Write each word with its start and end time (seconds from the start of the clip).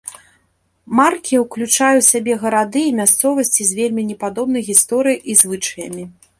Марке 0.99 1.35
ўключае 1.43 1.91
ў 1.97 2.03
сябе 2.11 2.33
гарады 2.45 2.81
і 2.87 2.95
мясцовасці 3.01 3.63
з 3.71 3.79
вельмі 3.83 4.03
непадобнай 4.11 4.67
гісторыяй 4.73 5.19
і 5.35 5.41
звычаямі. 5.47 6.03